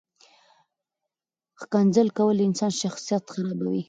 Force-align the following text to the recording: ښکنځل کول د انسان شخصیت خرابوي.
ښکنځل 1.59 2.07
کول 2.17 2.35
د 2.37 2.41
انسان 2.49 2.71
شخصیت 2.81 3.23
خرابوي. 3.33 3.79